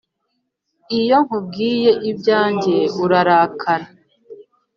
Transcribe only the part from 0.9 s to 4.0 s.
iyo nkubwiye ibyanjye urarakara